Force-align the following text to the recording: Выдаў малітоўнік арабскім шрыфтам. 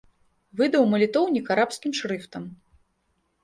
Выдаў 0.61 0.87
малітоўнік 0.93 1.53
арабскім 1.59 1.91
шрыфтам. 2.01 2.51